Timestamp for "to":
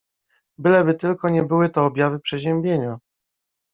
1.69-1.85